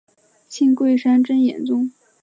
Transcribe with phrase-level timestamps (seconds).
[0.49, 1.91] 信贵山真言宗。